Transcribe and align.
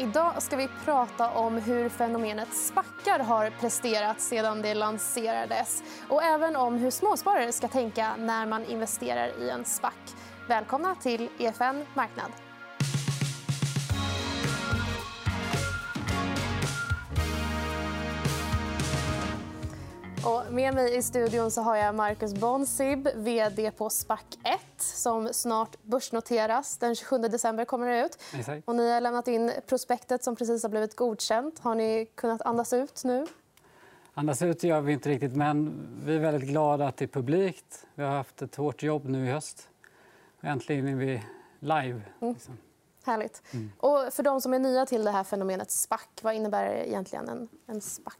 Idag 0.00 0.42
ska 0.42 0.56
vi 0.56 0.68
prata 0.84 1.30
om 1.30 1.56
hur 1.56 1.88
fenomenet 1.88 2.54
spackar 2.54 3.18
har 3.18 3.50
presterat 3.50 4.20
sedan 4.20 4.62
det 4.62 4.74
lanserades 4.74 5.82
och 6.08 6.22
även 6.22 6.56
om 6.56 6.74
hur 6.74 6.90
småsparare 6.90 7.52
ska 7.52 7.68
tänka 7.68 8.16
när 8.18 8.46
man 8.46 8.64
investerar 8.64 9.42
i 9.42 9.50
en 9.50 9.64
SPAC. 9.64 9.92
Välkomna 10.48 10.94
till 10.94 11.28
EFN 11.38 11.86
Marknad. 11.94 12.49
Och 20.24 20.52
med 20.52 20.74
mig 20.74 20.96
i 20.96 21.02
studion 21.02 21.50
så 21.50 21.62
har 21.62 21.76
jag 21.76 21.94
Marcus 21.94 22.34
Bonsib, 22.34 23.08
vd 23.14 23.70
på 23.70 23.90
SPAC 23.90 24.20
1 24.44 24.60
som 24.76 25.28
snart 25.32 25.82
börsnoteras. 25.82 26.76
Den 26.76 26.94
27 26.94 27.18
december 27.18 27.64
kommer 27.64 27.86
det 27.86 28.06
ut. 28.06 28.18
Och 28.64 28.76
ni 28.76 28.92
har 28.92 29.00
lämnat 29.00 29.28
in 29.28 29.52
prospektet 29.66 30.24
som 30.24 30.36
precis 30.36 30.62
har 30.62 30.70
blivit 30.70 30.96
godkänt. 30.96 31.58
Har 31.58 31.74
ni 31.74 32.06
kunnat 32.14 32.42
andas 32.42 32.72
ut 32.72 33.04
nu? 33.04 33.26
Andas 34.14 34.42
ut 34.42 34.62
gör 34.62 34.80
vi 34.80 34.92
inte 34.92 35.08
riktigt, 35.08 35.36
men 35.36 35.86
vi 36.04 36.14
är 36.14 36.20
väldigt 36.20 36.50
glada 36.50 36.88
att 36.88 36.96
det 36.96 37.04
är 37.04 37.08
publikt. 37.08 37.86
Vi 37.94 38.02
har 38.02 38.16
haft 38.16 38.42
ett 38.42 38.56
hårt 38.56 38.82
jobb 38.82 39.08
nu 39.08 39.26
i 39.26 39.30
höst. 39.30 39.68
Äntligen 40.40 40.88
är 40.88 40.94
vi 40.94 41.22
live. 41.60 42.02
Mm. 42.20 42.34
Liksom. 42.34 42.58
Härligt. 43.04 43.42
Mm. 43.50 43.72
Och 43.78 44.12
för 44.12 44.22
de 44.22 44.40
som 44.40 44.54
är 44.54 44.58
nya 44.58 44.86
till 44.86 45.04
det 45.04 45.10
här 45.10 45.24
fenomenet 45.24 45.70
SPAC, 45.70 46.00
vad 46.22 46.34
innebär 46.34 46.66
egentligen 46.66 47.28
en, 47.28 47.48
en 47.66 47.80
SPAC? 47.80 48.14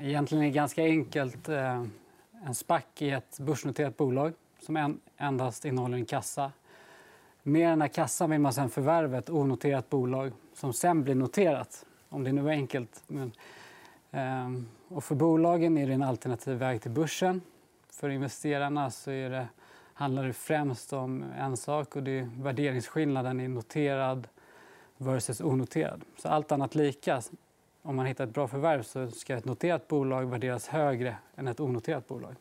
Egentligen 0.00 0.44
är 0.44 0.48
det 0.48 0.54
ganska 0.54 0.82
enkelt. 0.82 1.48
Eh, 1.48 1.84
en 2.46 2.54
SPAC 2.54 2.82
är 2.98 3.16
ett 3.16 3.38
börsnoterat 3.40 3.96
bolag 3.96 4.32
som 4.60 5.00
endast 5.16 5.64
innehåller 5.64 5.96
en 5.96 6.06
kassa. 6.06 6.52
Med 7.42 7.70
den 7.70 7.80
här 7.80 7.88
kassan 7.88 8.30
vill 8.30 8.40
man 8.40 8.52
sen 8.52 8.70
förvärva 8.70 9.18
ett 9.18 9.30
onoterat 9.30 9.90
bolag 9.90 10.32
som 10.54 10.72
sen 10.72 11.02
blir 11.02 11.14
noterat, 11.14 11.86
om 12.08 12.24
det 12.24 12.32
nu 12.32 12.48
är 12.48 12.52
enkelt. 12.52 13.04
Men, 13.06 13.32
eh, 14.10 14.62
och 14.88 15.04
för 15.04 15.14
bolagen 15.14 15.78
är 15.78 15.86
det 15.86 15.92
en 15.92 16.02
alternativ 16.02 16.56
väg 16.56 16.82
till 16.82 16.90
börsen. 16.90 17.40
För 17.90 18.08
investerarna 18.08 18.90
så 18.90 19.10
är 19.10 19.30
det, 19.30 19.48
handlar 19.94 20.24
det 20.24 20.32
främst 20.32 20.92
om 20.92 21.24
en 21.38 21.56
sak 21.56 21.96
och 21.96 22.02
det 22.02 22.18
är 22.18 22.30
värderingsskillnaden 22.36 23.40
i 23.40 23.48
noterad 23.48 24.28
versus 24.96 25.40
onoterad. 25.40 26.00
Så 26.16 26.28
allt 26.28 26.52
annat 26.52 26.74
lika 26.74 27.22
om 27.86 27.96
man 27.96 28.06
hittar 28.06 28.24
ett 28.24 28.34
bra 28.34 28.48
förvärv 28.48 28.82
så 28.82 29.10
ska 29.10 29.36
ett 29.36 29.44
noterat 29.44 29.88
bolag 29.88 30.26
värderas 30.26 30.68
högre 30.68 31.16
än 31.36 31.48
ett 31.48 31.60
onoterat 31.60 32.06
bolag. 32.06 32.34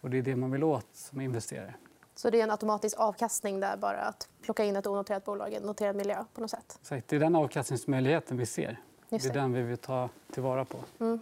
Och 0.00 0.10
det 0.10 0.18
är 0.18 0.22
det 0.22 0.36
man 0.36 0.50
vill 0.50 0.64
åt 0.64 0.86
som 0.92 1.20
investerare. 1.20 1.74
Så 2.14 2.30
det 2.30 2.40
är 2.40 2.44
en 2.44 2.50
automatisk 2.50 2.98
avkastning 2.98 3.60
där 3.60 3.76
bara 3.76 4.00
att 4.00 4.28
plocka 4.42 4.64
in 4.64 4.76
ett 4.76 4.86
onoterat 4.86 5.24
bolag 5.24 5.52
i 5.52 5.56
en 5.56 5.62
noterad 5.62 5.96
miljö 5.96 6.24
på 6.34 6.40
något 6.40 6.50
sätt? 6.50 6.78
Exakt. 6.80 7.08
Det 7.08 7.16
är 7.16 7.20
den 7.20 7.36
avkastningsmöjligheten 7.36 8.36
vi 8.36 8.46
ser. 8.46 8.80
Det. 9.08 9.18
det 9.18 9.28
är 9.28 9.34
den 9.34 9.52
vi 9.52 9.62
vill 9.62 9.78
ta 9.78 10.08
tillvara 10.32 10.64
på. 10.64 10.78
Mm. 11.00 11.20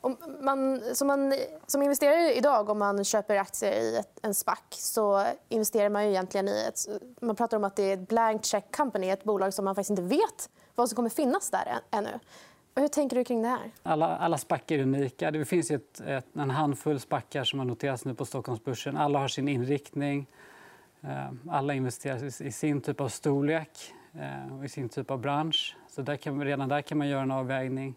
Om 0.00 0.16
man, 0.40 0.82
som, 0.94 1.06
man, 1.06 1.34
som 1.66 1.82
investerare 1.82 2.34
idag, 2.34 2.70
om 2.70 2.78
man 2.78 3.04
köper 3.04 3.36
aktier 3.36 3.72
i 3.72 3.96
ett, 3.96 4.18
en 4.22 4.34
SPAC 4.34 4.58
så 4.70 5.26
investerar 5.48 5.88
man 5.88 6.04
ju 6.04 6.10
egentligen 6.10 6.48
i 6.48 6.64
ett... 6.68 7.02
Man 7.20 7.36
pratar 7.36 7.56
om 7.56 7.64
att 7.64 7.76
det 7.76 7.82
är 7.82 7.94
ett 7.94 8.08
blank 8.08 8.44
check 8.44 8.76
company, 8.76 9.10
ett 9.10 9.24
bolag 9.24 9.54
som 9.54 9.64
man 9.64 9.74
faktiskt 9.74 9.90
inte 9.90 10.02
vet 10.02 10.50
vad 10.74 10.88
som 10.88 10.96
kommer 10.96 11.10
finnas 11.10 11.50
där 11.50 11.78
ännu. 11.90 12.20
Hur 12.76 12.88
tänker 12.88 13.16
du 13.16 13.24
kring 13.24 13.42
det 13.42 13.48
här? 13.48 13.70
Alla, 13.82 14.16
alla 14.16 14.38
spackar 14.38 14.78
är 14.78 14.82
unika. 14.82 15.30
Det 15.30 15.44
finns 15.44 15.70
ett, 15.70 16.00
ett, 16.00 16.26
en 16.36 16.50
handfull 16.50 17.00
spackar 17.00 17.44
som 17.44 17.58
har 17.58 17.66
noterats 17.66 18.04
nu 18.04 18.14
på 18.14 18.24
Stockholmsbörsen. 18.24 18.96
Alla 18.96 19.18
har 19.18 19.28
sin 19.28 19.48
inriktning. 19.48 20.26
Eh, 21.00 21.30
alla 21.48 21.74
investerar 21.74 22.42
i 22.42 22.52
sin 22.52 22.80
typ 22.80 23.00
av 23.00 23.08
storlek 23.08 23.94
eh, 24.12 24.58
och 24.58 24.64
i 24.64 24.68
sin 24.68 24.88
typ 24.88 25.10
av 25.10 25.18
bransch. 25.18 25.76
Så 25.88 26.02
där 26.02 26.16
kan, 26.16 26.44
redan 26.44 26.68
där 26.68 26.80
kan 26.80 26.98
man 26.98 27.08
göra 27.08 27.22
en 27.22 27.30
avvägning. 27.30 27.94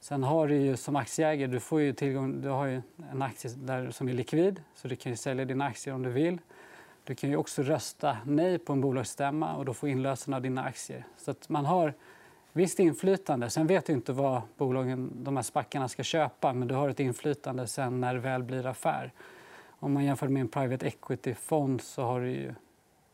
Sen 0.00 0.22
har 0.22 0.48
du 0.48 0.56
ju, 0.56 0.76
som 0.76 0.96
aktieägare 0.96 1.50
du 1.50 1.60
får 1.60 1.80
ju 1.80 1.92
tillgång, 1.92 2.40
du 2.40 2.48
har 2.48 2.66
ju 2.66 2.82
en 3.12 3.22
aktie 3.22 3.50
där 3.54 3.90
som 3.90 4.08
är 4.08 4.12
likvid. 4.12 4.62
så 4.74 4.88
Du 4.88 4.96
kan 4.96 5.16
sälja 5.16 5.44
dina 5.44 5.64
aktier 5.64 5.94
om 5.94 6.02
du 6.02 6.10
vill. 6.10 6.38
Du 7.04 7.14
kan 7.14 7.30
ju 7.30 7.36
också 7.36 7.62
rösta 7.62 8.16
nej 8.24 8.58
på 8.58 8.72
en 8.72 8.80
bolagsstämma 8.80 9.54
och 9.54 9.64
då 9.64 9.74
få 9.74 9.88
inlösen 9.88 10.34
av 10.34 10.42
dina 10.42 10.64
aktier. 10.64 11.04
Så 11.16 11.34
man 11.48 11.64
har 11.64 11.94
visst 12.52 12.78
inflytande. 12.78 13.50
Sen 13.50 13.66
vet 13.66 13.86
du 13.86 13.92
inte 13.92 14.12
vad 14.12 14.42
bolagen, 14.56 15.10
de 15.14 15.36
här 15.36 15.42
spackarna 15.42 15.88
ska 15.88 16.02
köpa 16.02 16.52
men 16.52 16.68
du 16.68 16.74
har 16.74 16.88
ett 16.88 17.00
inflytande 17.00 17.66
sen 17.66 18.00
när 18.00 18.14
det 18.14 18.20
väl 18.20 18.42
blir 18.42 18.66
affär. 18.66 19.12
Om 19.68 19.92
man 19.92 20.04
jämför 20.04 20.28
med 20.28 20.40
en 20.40 20.48
private 20.48 20.86
equity-fond 20.86 21.80
så 21.80 22.02
har 22.02 22.20
du 22.20 22.30
ju 22.30 22.54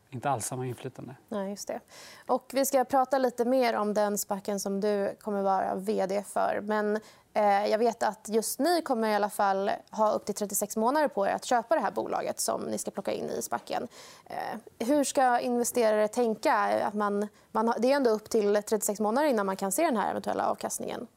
inte 0.09 0.29
alls 0.29 0.45
samma 0.45 0.65
inflytande. 0.65 1.15
Nej, 1.29 1.49
just 1.49 1.67
det. 1.67 1.79
Och 2.25 2.51
vi 2.53 2.65
ska 2.65 2.85
prata 2.85 3.17
lite 3.17 3.45
mer 3.45 3.73
om 3.73 3.93
den 3.93 4.17
spacken 4.17 4.59
som 4.59 4.81
du 4.81 5.15
kommer 5.21 5.41
vara 5.41 5.75
vd 5.75 6.23
för. 6.23 6.59
Men 6.63 6.99
eh, 7.33 7.65
jag 7.65 7.77
vet 7.77 8.03
att 8.03 8.29
just 8.29 8.59
ni 8.59 8.81
kommer 8.81 9.09
i 9.09 9.15
alla 9.15 9.29
fall 9.29 9.71
ha 9.91 10.11
upp 10.11 10.25
till 10.25 10.35
36 10.35 10.77
månader 10.77 11.07
på 11.07 11.27
er 11.27 11.31
att 11.31 11.45
köpa 11.45 11.75
det 11.75 11.81
här 11.81 11.91
bolaget 11.91 12.39
som 12.39 12.61
ni 12.61 12.77
ska 12.77 12.91
plocka 12.91 13.11
in 13.11 13.29
i 13.29 13.41
spacken. 13.41 13.87
Eh, 14.25 14.87
hur 14.87 15.03
ska 15.03 15.39
investerare 15.39 16.07
tänka? 16.07 16.53
Att 16.83 16.93
man, 16.93 17.27
man, 17.51 17.73
det 17.77 17.91
är 17.91 17.95
ändå 17.95 18.09
upp 18.09 18.29
till 18.29 18.63
36 18.63 18.99
månader 18.99 19.27
innan 19.27 19.45
man 19.45 19.55
kan 19.55 19.71
se 19.71 19.83
den 19.83 19.97
här 19.97 20.09
eventuella 20.09 20.49
avkastningen. 20.49 21.07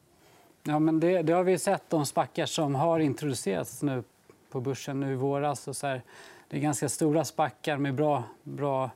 Ja, 0.62 0.78
men 0.78 1.00
det, 1.00 1.22
det 1.22 1.32
har 1.32 1.42
vi 1.42 1.58
sett, 1.58 1.90
de 1.90 2.06
spackar 2.06 2.46
som 2.46 2.74
har 2.74 3.00
introducerats 3.00 3.82
nu 3.82 4.02
på 4.50 4.60
börsen 4.60 5.00
nu 5.00 5.12
i 5.12 5.16
våras. 5.16 5.68
Och 5.68 5.76
så 5.76 5.86
här, 5.86 6.02
det 6.50 6.56
är 6.56 6.61
ganska 6.61 6.88
stora 6.88 7.25
spackar 7.25 7.77
med 7.77 7.94
bra, 7.94 8.25
bra 8.43 8.91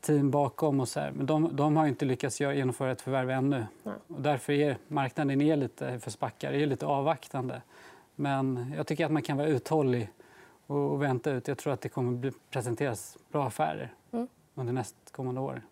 team 0.00 0.30
bakom. 0.30 0.80
Och 0.80 0.88
så 0.88 1.00
här. 1.00 1.10
Men 1.10 1.26
de, 1.26 1.56
de 1.56 1.76
har 1.76 1.86
inte 1.86 2.04
lyckats 2.04 2.40
genomföra 2.40 2.92
ett 2.92 3.00
förvärv 3.00 3.30
ännu. 3.30 3.66
Och 3.84 4.22
därför 4.22 4.52
är 4.52 4.76
marknaden 4.88 5.40
är 5.40 5.56
lite 5.56 5.98
för 5.98 6.10
spackar 6.10 6.52
är 6.52 6.66
lite 6.66 6.86
avvaktande. 6.86 7.62
Men 8.14 8.72
jag 8.76 8.86
tycker 8.86 9.06
att 9.06 9.12
man 9.12 9.22
kan 9.22 9.36
vara 9.36 9.46
uthållig 9.46 10.10
och 10.66 11.02
vänta 11.02 11.30
ut. 11.30 11.48
Jag 11.48 11.58
tror 11.58 11.72
att 11.72 11.80
det 11.80 11.88
kommer 11.88 12.28
att 12.28 12.34
presenteras 12.50 13.18
bra 13.30 13.46
affärer 13.46 13.94
mm. 14.12 14.28
under 14.54 14.72
nästkommande 14.72 15.40
år. 15.40 15.62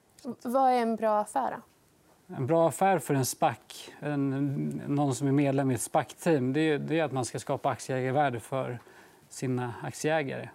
Vad 0.42 0.72
är 0.72 0.82
en 0.82 0.96
bra 0.96 1.20
affär? 1.20 1.56
En 2.26 2.46
bra 2.46 2.68
affär 2.68 2.98
för 2.98 3.14
en 3.14 3.26
SPAC, 3.26 3.90
en, 4.00 4.82
någon 4.86 5.14
som 5.14 5.28
är 5.28 5.32
medlem 5.32 5.70
i 5.70 5.74
ett 5.74 5.80
SPAC-team 5.80 6.52
det 6.52 6.60
är, 6.60 6.78
det 6.78 6.98
är 6.98 7.04
att 7.04 7.12
man 7.12 7.24
ska 7.24 7.38
skapa 7.38 7.68
aktieägarvärde 7.70 8.40
för 8.40 8.78
sina 9.28 9.74
aktieägare 9.82 10.48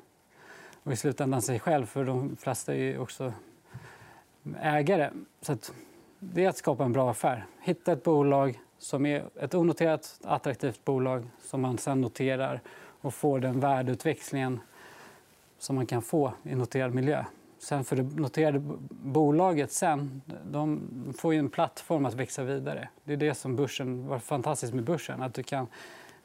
och 0.85 0.91
i 0.91 0.95
slutändan 0.95 1.41
sig 1.41 1.59
själv, 1.59 1.85
för 1.85 2.05
de 2.05 2.35
flesta 2.35 2.73
är 2.73 2.77
ju 2.77 2.99
också 2.99 3.33
ägare. 4.59 5.09
Så 5.41 5.57
det 6.19 6.45
är 6.45 6.49
att 6.49 6.57
skapa 6.57 6.83
en 6.83 6.91
bra 6.91 7.11
affär. 7.11 7.45
Hitta 7.61 7.91
ett 7.91 8.03
bolag 8.03 8.59
som 8.77 9.05
är 9.05 9.23
ett 9.39 9.53
onoterat, 9.53 10.19
attraktivt 10.23 10.85
bolag 10.85 11.27
som 11.41 11.61
man 11.61 11.77
sen 11.77 12.01
noterar 12.01 12.61
och 13.01 13.13
får 13.13 13.39
den 13.39 13.59
värdeutväxlingen 13.59 14.59
som 15.59 15.75
man 15.75 15.85
kan 15.85 16.01
få 16.01 16.33
i 16.43 16.55
noterad 16.55 16.93
miljö. 16.93 17.25
Sen 17.59 17.83
för 17.83 17.95
det 17.95 18.03
noterade 18.03 18.61
bolaget 18.89 19.71
sen, 19.71 20.21
de 20.51 20.81
får 21.17 21.33
en 21.33 21.49
plattform 21.49 22.05
att 22.05 22.13
växa 22.13 22.43
vidare. 22.43 22.89
Det 23.03 23.13
är 23.13 23.17
det 23.17 23.33
som 23.33 23.55
börsen 23.55 24.07
var 24.07 24.19
fantastiskt 24.19 24.73
med 24.73 24.83
börsen. 24.83 25.21
Att 25.21 25.33
du 25.33 25.43
kan 25.43 25.67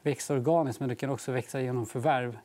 växa 0.01 0.33
organiskt, 0.33 0.79
men 0.79 0.89
du 0.89 0.95
kan 0.95 1.09
också 1.09 1.31
växa 1.31 1.61
genom 1.61 1.85
förvärv. 1.85 2.37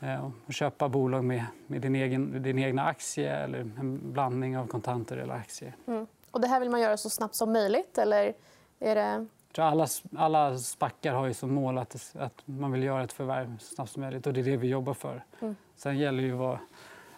Eh, 0.00 0.30
och 0.46 0.52
köpa 0.52 0.88
bolag 0.88 1.24
med, 1.24 1.44
med 1.66 1.80
din, 1.80 1.94
egen, 1.94 2.42
din 2.42 2.58
egna 2.58 2.82
aktie 2.82 3.36
eller 3.36 3.58
en 3.58 4.12
blandning 4.12 4.58
av 4.58 4.66
kontanter 4.66 5.16
eller 5.16 5.34
aktier. 5.34 5.76
Mm. 5.86 6.06
Och 6.30 6.40
det 6.40 6.48
här 6.48 6.60
vill 6.60 6.70
man 6.70 6.80
göra 6.80 6.96
så 6.96 7.10
snabbt 7.10 7.34
som 7.34 7.52
möjligt? 7.52 7.98
Eller 7.98 8.34
är 8.78 8.94
det... 8.94 9.26
alla, 9.62 9.86
alla 10.16 10.58
spackar 10.58 11.12
har 11.12 11.26
ju 11.26 11.34
som 11.34 11.54
mål 11.54 11.78
att, 11.78 12.14
att 12.18 12.42
man 12.44 12.72
vill 12.72 12.82
göra 12.82 13.04
ett 13.04 13.12
förvärv 13.12 13.58
så 13.58 13.74
snabbt 13.74 13.90
som 13.90 14.02
möjligt. 14.02 14.26
Och 14.26 14.32
det 14.32 14.40
är 14.40 14.44
det 14.44 14.56
vi 14.56 14.68
jobbar 14.68 14.94
för. 14.94 15.24
Mm. 15.40 15.56
Sen 15.76 15.98
gäller 15.98 16.22
det 16.22 16.32
att 16.32 16.38
vara 16.38 16.60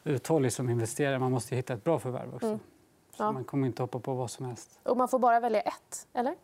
uthållig 0.04 0.52
som 0.52 0.70
investerare. 0.70 1.18
Man 1.18 1.32
måste 1.32 1.56
hitta 1.56 1.74
ett 1.74 1.84
bra 1.84 1.98
förvärv 1.98 2.34
också. 2.34 2.46
Mm. 2.46 2.60
Ja. 3.18 3.32
man 3.32 3.44
kommer 3.44 3.66
inte 3.66 3.82
hoppa 3.82 3.98
på 3.98 4.14
vad 4.14 4.30
som 4.30 4.46
helst. 4.46 4.80
Och 4.82 4.96
man 4.96 5.08
får 5.08 5.18
bara 5.18 5.40
välja 5.40 5.60
ett? 5.60 6.08
eller? 6.12 6.34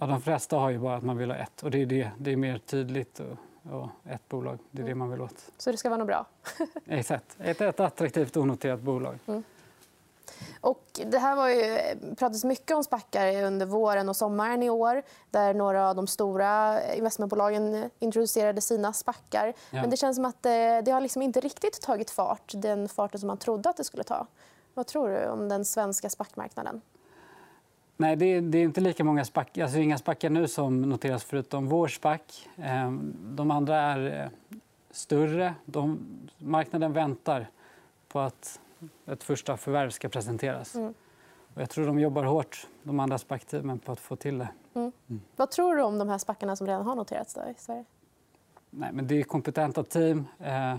Ja, 0.00 0.06
de 0.06 0.20
flesta 0.20 0.56
har 0.56 0.70
ju 0.70 0.78
bara 0.78 0.96
att 0.96 1.02
man 1.02 1.16
vill 1.16 1.30
ha 1.30 1.36
ett. 1.36 1.62
Och 1.62 1.70
det, 1.70 1.82
är 1.82 1.86
det. 1.86 2.10
det 2.18 2.32
är 2.32 2.36
mer 2.36 2.58
tydligt. 2.58 3.20
Och 3.20 3.36
och 3.72 3.88
ett 4.04 4.28
bolag. 4.28 4.58
Det 4.70 4.82
är 4.82 4.86
det 4.86 4.94
man 4.94 5.10
vill 5.10 5.20
åt. 5.20 5.50
Så 5.58 5.70
det 5.70 5.76
ska 5.76 5.88
vara 5.88 5.98
något 5.98 6.06
bra? 6.06 6.26
Exakt. 6.86 7.36
Ett, 7.38 7.60
ett 7.60 7.80
attraktivt 7.80 8.36
onoterat 8.36 8.80
bolag. 8.80 9.18
Mm. 9.26 9.42
Och 10.60 11.00
det 11.06 11.18
här 11.18 11.36
var 11.36 11.48
ju, 11.48 11.78
pratades 12.16 12.44
mycket 12.44 12.76
om 12.76 12.84
spackar 12.84 13.42
under 13.42 13.66
våren 13.66 14.08
och 14.08 14.16
sommaren 14.16 14.62
i 14.62 14.70
år 14.70 15.02
där 15.30 15.54
några 15.54 15.88
av 15.88 15.96
de 15.96 16.06
stora 16.06 16.80
investmentbolagen 16.94 17.90
introducerade 17.98 18.60
sina 18.60 18.92
spackar. 18.92 19.46
Ja. 19.46 19.80
Men 19.80 19.90
det 19.90 19.96
känns 19.96 20.16
som 20.16 20.24
att 20.24 20.42
det, 20.42 20.80
det 20.80 20.90
har 20.90 21.00
liksom 21.00 21.22
inte 21.22 21.40
riktigt 21.40 21.82
tagit 21.82 22.10
fart, 22.10 22.52
den 22.54 22.88
farten 22.88 23.20
som 23.20 23.26
man 23.26 23.38
trodde 23.38 23.70
att 23.70 23.76
det 23.76 23.84
skulle 23.84 24.04
ta. 24.04 24.26
Vad 24.74 24.86
tror 24.86 25.08
du 25.08 25.26
om 25.26 25.48
den 25.48 25.64
svenska 25.64 26.10
spackmarknaden? 26.10 26.80
Nej, 27.96 28.16
det 28.16 28.26
är, 28.26 28.40
det 28.40 28.58
är, 28.58 28.64
inte 28.64 28.80
lika 28.80 29.04
många 29.04 29.24
spack, 29.24 29.58
alltså 29.58 29.78
inga 29.78 29.98
spackar 29.98 30.30
nu 30.30 30.48
som 30.48 30.82
noteras 30.82 31.24
förutom 31.24 31.68
vår 31.68 31.88
spack. 31.88 32.48
Ehm, 32.56 33.16
de 33.36 33.50
andra 33.50 33.80
är 33.80 34.22
eh, 34.22 34.28
större. 34.90 35.54
De, 35.64 35.98
marknaden 36.38 36.92
väntar 36.92 37.50
på 38.08 38.20
att 38.20 38.60
ett 39.06 39.22
första 39.24 39.56
förvärv 39.56 39.90
ska 39.90 40.08
presenteras. 40.08 40.74
Mm. 40.74 40.94
Och 41.54 41.62
jag 41.62 41.70
tror 41.70 41.86
de 41.86 41.98
jobbar 41.98 42.24
hårt, 42.24 42.66
de 42.82 43.00
andra 43.00 43.18
SPAC-teamen, 43.18 43.78
på 43.78 43.92
att 43.92 44.00
få 44.00 44.16
till 44.16 44.38
det. 44.38 44.48
Mm. 44.74 44.92
Mm. 45.08 45.22
Vad 45.36 45.50
tror 45.50 45.76
du 45.76 45.82
om 45.82 45.98
de 45.98 46.08
här 46.08 46.18
SPACarna 46.18 46.56
som 46.56 46.66
redan 46.66 46.86
har 46.86 46.94
noterats 46.94 47.36
i 47.36 47.54
Sverige? 47.56 47.84
Nej, 48.70 48.90
men 48.92 49.06
det 49.06 49.20
är 49.20 49.22
kompetenta 49.22 49.82
team. 49.82 50.26
Eh, 50.38 50.76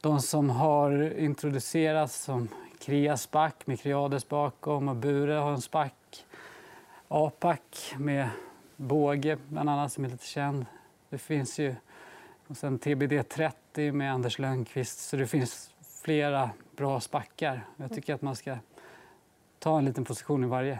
de 0.00 0.20
som 0.20 0.50
har 0.50 1.18
introducerats 1.18 2.24
som 2.24 2.48
Crea 2.78 3.16
SPAC 3.16 3.52
med 3.64 3.80
Creades 3.80 4.28
bakom 4.28 4.88
och 4.88 4.96
Bure 4.96 5.32
har 5.32 5.50
en 5.50 5.60
SPAC. 5.60 5.92
APAC 7.12 7.94
med 7.98 8.28
Båge, 8.76 9.38
bland 9.48 9.70
annat, 9.70 9.92
som 9.92 10.04
är 10.04 10.08
lite 10.08 10.26
känd. 10.26 10.66
Det 11.08 11.18
finns 11.18 11.58
ju 11.58 11.74
och 12.46 12.56
sen 12.56 12.78
TBD30 12.78 13.92
med 13.92 14.12
Anders 14.12 14.38
Lönnqvist. 14.38 14.98
Så 14.98 15.16
det 15.16 15.26
finns 15.26 15.70
flera 16.02 16.50
bra 16.76 17.00
SPACar. 17.00 17.66
Jag 17.76 17.94
tycker 17.94 18.14
att 18.14 18.22
man 18.22 18.36
ska 18.36 18.56
ta 19.58 19.78
en 19.78 19.84
liten 19.84 20.04
position 20.04 20.44
i 20.44 20.46
varje. 20.46 20.78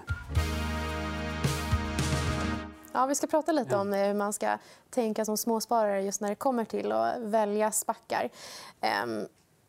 Ja, 2.92 3.06
vi 3.06 3.14
ska 3.14 3.26
prata 3.26 3.52
lite 3.52 3.76
om 3.76 3.92
hur 3.92 4.14
man 4.14 4.32
ska 4.32 4.58
tänka 4.90 5.24
som 5.24 5.36
småsparare 5.36 6.02
just 6.02 6.20
när 6.20 6.28
det 6.28 6.34
kommer 6.34 6.64
till 6.64 6.92
att 6.92 7.20
välja 7.20 7.70
SPACar. 7.70 8.28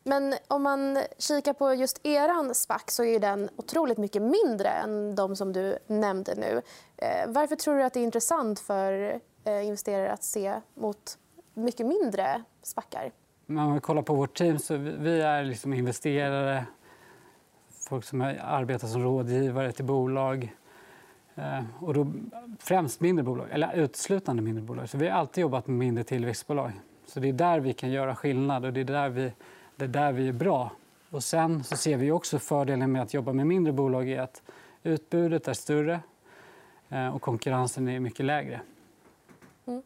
Men 0.02 0.34
om 0.48 0.62
man 0.62 0.98
kikar 1.18 1.52
på 1.52 1.74
just 1.74 2.06
er 2.06 2.54
SPAC 2.54 2.82
så 2.86 3.04
är 3.04 3.20
den 3.20 3.48
otroligt 3.56 3.98
mycket 3.98 4.22
mindre 4.22 4.68
än 4.68 5.14
de 5.14 5.36
som 5.36 5.52
du 5.52 5.78
nämnde 5.86 6.34
nu. 6.34 6.62
Eh, 6.96 7.28
varför 7.28 7.56
tror 7.56 7.76
du 7.76 7.82
att 7.82 7.92
det 7.92 8.00
är 8.00 8.04
intressant 8.04 8.60
för 8.60 9.20
eh, 9.44 9.66
investerare 9.66 10.12
att 10.12 10.24
se 10.24 10.60
mot 10.74 11.18
mycket 11.54 11.86
mindre 11.86 12.42
SPACar? 12.62 13.10
Om 13.48 13.54
man 13.54 13.80
kollar 13.80 14.02
på 14.02 14.14
vårt 14.14 14.38
team 14.38 14.58
så 14.58 14.76
vi 14.76 15.20
är 15.20 15.44
liksom 15.44 15.72
investerare, 15.72 16.66
folk 17.88 18.04
som 18.04 18.20
arbetar 18.42 18.88
som 18.88 19.02
rådgivare 19.02 19.72
till 19.72 19.84
bolag. 19.84 20.56
Eh, 21.34 21.64
och 21.80 21.94
då 21.94 22.12
främst 22.58 23.00
mindre 23.00 23.22
bolag, 23.22 23.46
eller 23.50 23.72
uteslutande 23.74 24.42
mindre 24.42 24.62
bolag. 24.62 24.88
Så 24.88 24.98
vi 24.98 25.08
har 25.08 25.18
alltid 25.18 25.42
jobbat 25.42 25.66
med 25.66 25.78
mindre 25.78 26.04
tillväxtbolag. 26.04 26.72
Så 27.06 27.20
det 27.20 27.28
är 27.28 27.32
där 27.32 27.60
vi 27.60 27.72
kan 27.72 27.90
göra 27.90 28.16
skillnad 28.16 28.64
och 28.64 28.72
det 28.72 28.80
är 28.80 28.84
där 28.84 29.08
vi 29.08 29.32
det 29.76 29.84
är 29.84 29.88
där 29.88 30.12
vi 30.12 30.28
är 30.28 30.32
bra. 30.32 30.70
Och 31.10 31.24
sen 31.24 31.64
så 31.64 31.76
ser 31.76 31.96
vi 31.96 32.10
också 32.10 32.38
fördelen 32.38 32.92
med 32.92 33.02
att 33.02 33.14
jobba 33.14 33.32
med 33.32 33.46
mindre 33.46 33.72
bolag 33.72 34.08
är 34.08 34.20
att 34.20 34.42
utbudet 34.82 35.48
är 35.48 35.54
större 35.54 36.00
eh, 36.88 37.14
och 37.14 37.22
konkurrensen 37.22 37.88
är 37.88 38.00
mycket 38.00 38.26
lägre. 38.26 38.60
Mm. 39.66 39.82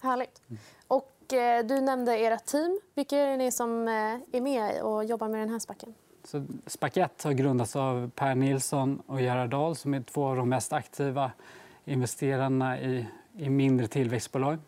Härligt. 0.00 0.42
Och, 0.88 1.32
eh, 1.32 1.66
du 1.66 1.80
nämnde 1.80 2.18
era 2.18 2.38
team. 2.38 2.80
Vilka 2.94 3.16
är 3.16 3.36
ni 3.36 3.52
som 3.52 3.88
eh, 3.88 4.36
är 4.36 4.40
med 4.40 4.82
och 4.82 5.04
jobbar 5.04 5.28
med 5.28 5.40
den 5.40 5.48
här 5.48 5.58
spacken? 5.58 5.94
Så 6.24 6.46
Spaket 6.66 7.22
har 7.22 7.32
grundats 7.32 7.76
av 7.76 8.10
Per 8.14 8.34
Nilsson 8.34 9.02
och 9.06 9.20
Gerhard 9.20 9.50
Dahl 9.50 9.76
som 9.76 9.94
är 9.94 10.00
två 10.00 10.26
av 10.26 10.36
de 10.36 10.48
mest 10.48 10.72
aktiva 10.72 11.32
investerarna 11.84 12.80
i, 12.80 13.06
i 13.36 13.50
mindre 13.50 13.86
tillväxtbolag. 13.86 14.58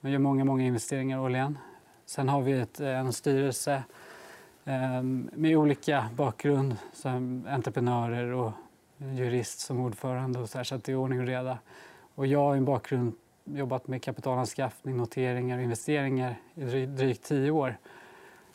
De 0.00 0.10
gör 0.10 0.18
många, 0.18 0.44
många 0.44 0.64
investeringar 0.64 1.18
årligen. 1.18 1.58
Sen 2.06 2.28
har 2.28 2.42
vi 2.42 2.52
ett, 2.52 2.80
eh, 2.80 2.98
en 2.98 3.12
styrelse 3.12 3.82
eh, 4.64 5.02
med 5.32 5.56
olika 5.56 6.08
bakgrund, 6.16 6.76
som 6.92 7.46
entreprenörer 7.48 8.32
och 8.32 8.52
jurist 8.98 9.60
som 9.60 9.80
ordförande. 9.80 10.38
Och 10.38 10.48
så, 10.48 10.58
här, 10.58 10.64
så 10.64 10.74
att 10.74 10.84
det 10.84 10.92
är 10.92 10.96
ordning 10.96 11.20
och 11.20 11.26
reda. 11.26 11.58
Och 12.14 12.26
jag 12.26 12.38
har 12.38 12.56
en 12.56 12.64
bakgrund 12.64 13.12
jobbat 13.44 13.86
med 13.86 14.02
kapitalanskaffning, 14.02 14.96
noteringar 14.96 15.56
och 15.56 15.64
investeringar 15.64 16.36
i 16.54 16.86
drygt 16.86 17.24
tio 17.24 17.50
år. 17.50 17.76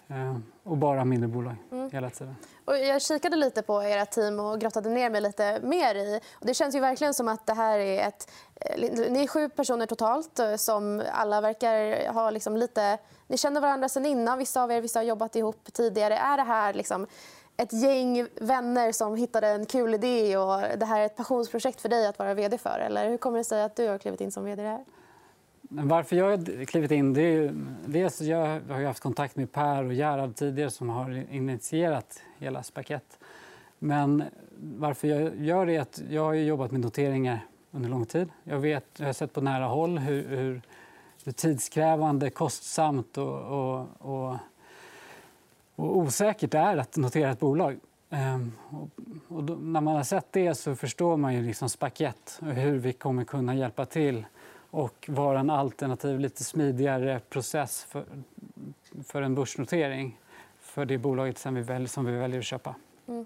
Eh, 0.08 0.38
och 0.64 0.78
bara 0.78 1.06
mindre 1.06 1.28
bolag 1.28 1.56
mm 1.72 1.79
hela 1.92 2.10
tiden. 2.10 2.36
Och 2.66 2.78
jag 2.78 3.02
kikade 3.02 3.36
lite 3.36 3.62
på 3.62 3.84
era 3.84 4.06
team 4.06 4.40
och 4.40 4.60
grottade 4.60 4.90
ner 4.90 5.10
mig 5.10 5.22
lite 5.22 5.60
mer 5.64 5.96
i. 5.96 6.20
Och 6.34 6.46
det 6.46 6.54
känns 6.54 6.76
ju 6.76 6.80
verkligen 6.80 7.14
som 7.14 7.28
att 7.28 7.46
det 7.46 7.54
här 7.54 7.80
är 7.80 8.08
ett... 8.08 8.32
Eh, 8.56 9.12
ni 9.12 9.24
är 9.24 9.28
sju 9.28 9.50
personer 9.50 9.86
totalt 9.86 10.40
eh, 10.40 10.56
som 10.56 11.04
alla 11.12 11.42
verkar 11.42 12.08
ha 12.14 12.30
liksom 12.30 12.58
lite... 12.58 12.98
Ni 13.28 13.38
känner 13.38 13.62
varandra 13.62 13.90
sen 13.90 14.06
innan. 14.06 14.38
Vissa 14.38 14.64
av 14.64 14.72
er 14.72 14.82
vissa 14.82 15.00
har 15.00 15.04
jobbat 15.04 15.36
ihop 15.36 15.74
tidigare. 15.74 16.18
Är 16.18 16.38
det 16.38 16.44
här 16.44 16.74
liksom 16.74 17.08
ett 17.58 17.74
gäng 17.74 18.28
vänner 18.36 18.92
som 18.92 19.16
hittade 19.16 19.48
en 19.48 19.66
kul 19.66 19.94
idé 19.94 20.38
och 20.38 20.62
det 20.78 20.86
här 20.86 21.00
är 21.00 21.06
ett 21.06 21.16
passionsprojekt 21.16 21.82
för 21.82 21.90
dig 21.90 22.08
att 22.08 22.20
vara 22.20 22.34
vd 22.34 22.58
för? 22.58 22.80
Eller 22.80 23.10
hur 23.10 23.18
kommer 23.18 23.38
det 23.38 23.44
sig 23.44 23.64
att 23.64 23.76
du 23.76 23.88
har 23.88 23.98
klivit 23.98 24.22
in 24.22 24.32
som 24.32 24.46
vd 24.46 24.64
där? 24.64 24.86
Varför 25.72 26.16
jag 26.16 26.26
har 26.26 26.66
klivit 26.66 26.92
in... 26.92 27.14
Det 27.14 27.22
är, 27.22 27.54
dels 27.86 28.22
jag 28.22 28.62
har 28.70 28.84
haft 28.84 29.00
kontakt 29.00 29.36
med 29.36 29.52
Per 29.52 29.84
och 29.84 29.94
Gerhard 29.94 30.36
tidigare 30.36 30.70
som 30.70 30.90
har 30.90 31.34
initierat 31.34 32.22
hela 32.38 32.64
Spaket. 32.64 33.20
Men 33.80 34.24
varför 34.58 35.08
jag 35.08 35.36
gör 35.36 35.66
det 35.66 35.76
är 35.76 35.82
att 35.82 36.02
jag 36.10 36.24
har 36.24 36.34
jobbat 36.34 36.72
med 36.72 36.82
noteringar 36.82 37.46
under 37.72 37.90
lång 37.90 38.06
tid. 38.06 38.30
Jag, 38.44 38.60
vet, 38.60 38.86
jag 38.98 39.06
har 39.06 39.14
sett 39.14 39.34
på 39.34 39.42
nära 39.42 39.66
håll 39.66 39.98
hur, 39.98 40.28
hur, 40.28 40.62
hur 41.26 41.32
tidskrävande, 41.32 42.30
kostsamt 42.30 43.18
och, 43.18 43.42
och, 43.42 43.88
och, 43.98 44.36
och, 45.76 45.98
osäkert 45.98 46.52
det 46.52 46.58
är 46.58 46.78
att 46.78 46.98
notera 46.98 47.32
ett 47.32 47.40
bolag. 47.40 47.80
Ehm, 48.10 48.52
och, 49.28 49.44
då, 49.44 49.56
när 49.56 49.82
man 49.82 49.96
har 49.96 50.04
sett 50.04 50.28
det 50.32 50.56
så 50.56 50.76
förstår 50.76 51.18
man 51.18 51.34
ju 51.34 51.42
liksom 51.42 51.70
Spaket 51.70 52.40
och 52.42 52.48
hur 52.48 52.78
vi 52.78 52.94
kommer 52.94 53.24
kunna 53.24 53.56
hjälpa 53.56 53.86
till 53.86 54.26
och 54.72 55.10
vara 55.10 55.40
en 55.40 55.50
alternativ, 55.50 56.20
lite 56.20 56.44
smidigare 56.44 57.20
process 57.30 57.84
för, 57.84 58.06
för 59.04 59.22
en 59.22 59.36
börsnotering 59.36 60.20
för 60.60 60.86
det 60.86 60.98
bolaget 60.98 61.38
som 61.38 61.56
vi 61.56 61.62
väljer, 61.62 61.88
som 61.88 62.06
vi 62.06 62.12
väljer 62.12 62.40
att 62.40 62.46
köpa. 62.46 62.76
Mm. 63.08 63.26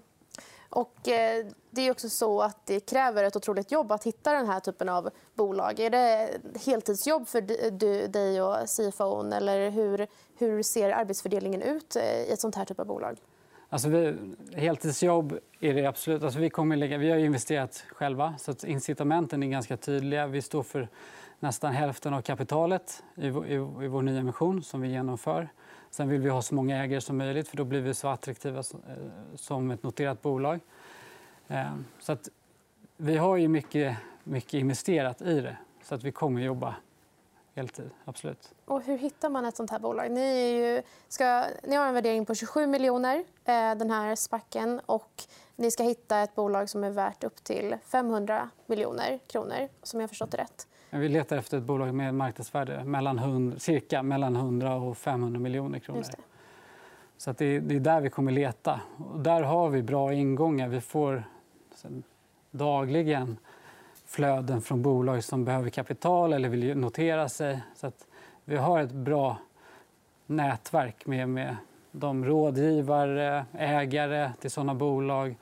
Och, 0.68 1.08
eh, 1.08 1.46
det 1.70 1.80
är 1.80 1.90
också 1.90 2.08
så 2.08 2.42
att 2.42 2.66
det 2.66 2.80
kräver 2.80 3.24
ett 3.24 3.36
otroligt 3.36 3.72
jobb 3.72 3.92
att 3.92 4.04
hitta 4.04 4.32
den 4.32 4.46
här 4.46 4.60
typen 4.60 4.88
av 4.88 5.10
bolag. 5.34 5.80
Är 5.80 5.90
det 5.90 6.30
heltidsjobb 6.66 7.28
för 7.28 7.40
du, 7.70 8.06
dig 8.06 8.42
och 8.42 8.56
CFO? 8.68 9.32
Eller 9.32 9.70
hur, 9.70 10.06
hur 10.38 10.62
ser 10.62 10.90
arbetsfördelningen 10.90 11.62
ut 11.62 11.96
eh, 11.96 12.02
i 12.02 12.32
ett 12.32 12.40
sånt 12.40 12.54
här 12.54 12.64
typ 12.64 12.80
av 12.80 12.86
bolag? 12.86 13.18
Alltså 13.74 13.88
vi, 13.88 14.16
heltidsjobb 14.54 15.38
är 15.60 15.74
det 15.74 15.86
absolut. 15.86 16.22
Alltså 16.22 16.38
vi, 16.38 16.50
kommer 16.50 16.76
lägga, 16.76 16.98
vi 16.98 17.10
har 17.10 17.18
investerat 17.18 17.84
själva, 17.88 18.34
så 18.38 18.50
att 18.50 18.64
incitamenten 18.64 19.42
är 19.42 19.46
ganska 19.46 19.76
tydliga. 19.76 20.26
Vi 20.26 20.42
står 20.42 20.62
för 20.62 20.88
nästan 21.40 21.72
hälften 21.72 22.14
av 22.14 22.22
kapitalet 22.22 23.02
i, 23.14 23.26
i, 23.26 23.54
i 23.54 23.88
vår 23.88 24.02
nya 24.02 24.22
mission 24.22 24.62
som 24.62 24.80
vi 24.80 24.88
genomför. 24.88 25.48
Sen 25.90 26.08
vill 26.08 26.20
vi 26.20 26.28
ha 26.28 26.42
så 26.42 26.54
många 26.54 26.84
ägare 26.84 27.00
som 27.00 27.18
möjligt 27.18 27.48
för 27.48 27.56
då 27.56 27.64
blir 27.64 27.80
vi 27.80 27.94
så 27.94 28.08
attraktiva 28.08 28.58
eh, 28.58 28.64
som 29.34 29.70
ett 29.70 29.82
noterat 29.82 30.22
bolag. 30.22 30.60
Ehm, 31.48 31.84
så 32.00 32.12
att 32.12 32.28
vi 32.96 33.16
har 33.16 33.36
ju 33.36 33.48
mycket, 33.48 33.96
mycket 34.24 34.54
investerat 34.54 35.22
i 35.22 35.40
det, 35.40 35.56
så 35.82 35.94
att 35.94 36.04
vi 36.04 36.12
kommer 36.12 36.40
jobba 36.40 36.74
heltid. 37.54 37.90
Absolut. 38.04 38.54
Och 38.64 38.82
hur 38.82 38.98
hittar 38.98 39.30
man 39.30 39.44
ett 39.44 39.56
sånt 39.56 39.70
här 39.70 39.78
bolag? 39.78 40.10
Ni, 40.10 40.52
ju, 40.52 40.82
ska, 41.08 41.44
ni 41.62 41.76
har 41.76 41.86
en 41.86 41.94
värdering 41.94 42.26
på 42.26 42.34
27 42.34 42.66
miljoner, 42.66 43.16
eh, 43.44 43.74
den 43.74 43.90
här 43.90 44.14
spacken. 44.14 44.80
Och 44.86 45.22
ni 45.56 45.70
ska 45.70 45.82
hitta 45.82 46.18
ett 46.18 46.34
bolag 46.34 46.70
som 46.70 46.84
är 46.84 46.90
värt 46.90 47.24
upp 47.24 47.44
till 47.44 47.76
500 47.86 48.50
miljoner 48.66 49.18
kronor, 49.26 49.68
som 49.82 50.00
jag 50.00 50.08
förstått 50.08 50.30
det 50.30 50.38
rätt. 50.38 50.68
Vi 50.90 51.08
letar 51.08 51.36
efter 51.36 51.58
ett 51.58 51.64
bolag 51.64 51.94
med 51.94 52.14
marknadsvärde 52.14 52.84
mellan 52.84 53.18
100, 53.18 53.58
cirka 53.58 54.02
mellan 54.02 54.36
100 54.36 54.76
och 54.76 54.98
500 54.98 55.40
miljoner 55.40 55.78
kronor. 55.78 56.02
Det. 56.02 56.16
Så 57.16 57.30
att 57.30 57.38
det, 57.38 57.44
är, 57.44 57.60
det 57.60 57.76
är 57.76 57.80
där 57.80 58.00
vi 58.00 58.10
kommer 58.10 58.32
leta. 58.32 58.80
Och 59.12 59.20
där 59.20 59.42
har 59.42 59.68
vi 59.68 59.82
bra 59.82 60.12
ingångar. 60.12 60.68
Vi 60.68 60.80
får 60.80 61.24
dagligen 62.50 63.36
flöden 64.06 64.60
från 64.60 64.82
bolag 64.82 65.24
som 65.24 65.44
behöver 65.44 65.70
kapital 65.70 66.32
eller 66.32 66.48
vill 66.48 66.76
notera 66.76 67.28
sig. 67.28 67.60
Så 67.76 67.86
att 67.86 68.06
vi 68.44 68.56
har 68.56 68.80
ett 68.80 68.92
bra 68.92 69.38
nätverk 70.26 71.06
med, 71.06 71.28
med 71.28 71.56
de 71.92 72.24
rådgivare, 72.24 73.46
ägare 73.52 74.32
till 74.40 74.50
såna 74.50 74.74
bolag 74.74 75.36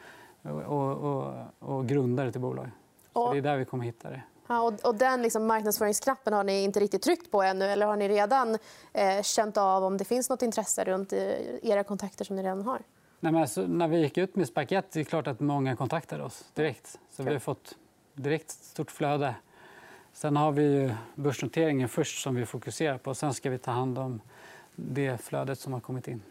och, 0.67 0.93
och, 0.93 1.35
och 1.59 1.87
grundare 1.87 2.33
till 2.33 2.41
bolag. 2.41 2.71
Så 3.13 3.33
det 3.33 3.39
är 3.39 3.43
där 3.43 3.57
vi 3.57 3.65
kommer 3.65 3.85
hitta 3.85 4.11
det. 4.11 4.23
Ja, 4.47 4.61
och, 4.61 4.89
och 4.89 4.95
den 4.95 5.23
liksom 5.23 5.47
marknadsföringsknappen 5.47 6.33
har 6.33 6.45
ni 6.45 6.63
inte 6.63 6.81
riktigt 6.81 7.03
tryckt 7.03 7.31
på 7.31 7.43
ännu? 7.43 7.65
Eller 7.65 7.87
har 7.87 7.97
ni 7.97 8.09
redan 8.09 8.59
eh, 8.93 9.23
känt 9.23 9.57
av 9.57 9.85
om 9.85 9.97
det 9.97 10.05
finns 10.05 10.31
nåt 10.31 10.43
intresse 10.43 10.85
runt 10.85 11.13
era 11.63 11.85
kontakter 11.85 12.25
som 12.25 12.37
ni 12.37 12.43
redan 12.43 12.63
har? 12.63 12.83
Nej, 13.21 13.33
men 13.33 13.43
alltså, 13.43 13.63
när 13.63 13.89
vi 13.89 14.01
gick 14.01 14.19
ut 14.19 14.37
med 14.37 14.49
Spaket 14.49 14.93
det 14.93 15.01
är 15.01 15.05
klart 15.05 15.27
att 15.27 15.41
många 15.41 15.77
kontaktade 15.77 16.23
oss 16.23 16.45
direkt. 16.55 16.99
Så 17.11 17.23
vi 17.23 17.33
har 17.33 17.39
fått 17.39 17.77
direkt 18.23 18.51
stort 18.51 18.91
flöde. 18.91 19.35
Sen 20.13 20.37
har 20.37 20.53
vi 20.53 20.95
börsnoteringen 21.15 21.89
först 21.89 22.23
som 22.23 22.35
vi 22.35 22.47
fokuserar 22.47 22.99
på. 22.99 23.15
Sen 23.15 23.35
ska 23.35 23.51
vi 23.51 23.59
ta 23.59 23.71
hand 23.71 23.99
om 23.99 24.21
det 24.77 25.21
flödet 25.21 25.59
som 25.59 25.73
har 25.73 25.81
kommit 25.81 26.09
in. 26.09 26.23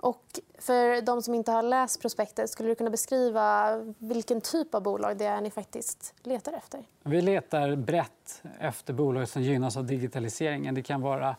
Och 0.00 0.24
för 0.58 1.00
de 1.02 1.22
som 1.22 1.34
inte 1.34 1.52
har 1.52 1.62
läst 1.62 2.00
prospektet, 2.00 2.50
skulle 2.50 2.68
du 2.68 2.74
kunna 2.74 2.90
beskriva 2.90 3.76
vilken 3.98 4.40
typ 4.40 4.74
av 4.74 4.82
bolag 4.82 5.16
det 5.16 5.24
är 5.24 5.40
ni 5.40 5.50
faktiskt 5.50 6.14
letar 6.22 6.52
efter? 6.52 6.82
Vi 7.02 7.22
letar 7.22 7.76
brett 7.76 8.42
efter 8.60 8.92
bolag 8.92 9.28
som 9.28 9.42
gynnas 9.42 9.76
av 9.76 9.84
digitaliseringen. 9.84 10.74
Det 10.74 10.82
kan 10.82 11.00
vara 11.00 11.36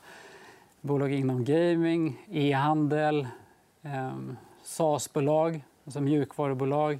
bolag 0.81 1.11
inom 1.13 1.43
gaming, 1.43 2.25
e-handel, 2.31 3.27
eh, 3.81 4.17
SaaS-bolag, 4.63 5.61
alltså 5.85 6.01
mjukvarubolag 6.01 6.99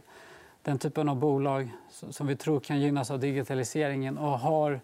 den 0.62 0.80
typen 0.80 1.10
av 1.10 1.16
bolag 1.16 1.72
som 1.90 2.28
vi 2.28 2.36
tror 2.36 2.60
kan 2.60 2.80
gynnas 2.80 3.12
av 3.12 3.20
digitaliseringen. 3.20 4.18
Och 4.18 4.40
har, 4.40 4.82